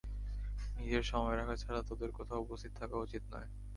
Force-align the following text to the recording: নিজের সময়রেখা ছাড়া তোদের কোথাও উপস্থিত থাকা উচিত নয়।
নিজের 0.77 1.03
সময়রেখা 1.11 1.55
ছাড়া 1.57 1.81
তোদের 1.89 2.09
কোথাও 2.11 2.43
উপস্থিত 2.45 2.71
থাকা 2.79 2.95
উচিত 2.97 3.23
নয়। 3.31 3.49